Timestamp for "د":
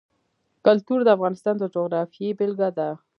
1.03-1.09, 1.59-1.63